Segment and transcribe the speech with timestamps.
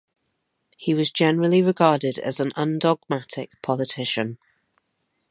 [0.77, 4.39] He was generally regarded as an undogmatic politician.